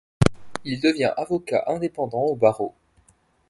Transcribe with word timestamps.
Il 0.65 0.81
devient 0.81 1.13
avocat 1.15 1.65
indépendant 1.67 2.21
au 2.23 2.35
barreau. 2.35 2.73